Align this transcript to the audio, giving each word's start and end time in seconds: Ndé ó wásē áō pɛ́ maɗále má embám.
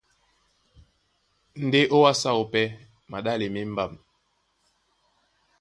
Ndé 1.65 1.79
ó 1.95 1.97
wásē 2.03 2.27
áō 2.33 2.43
pɛ́ 2.51 2.65
maɗále 3.09 3.45
má 3.53 3.59
embám. 3.65 3.93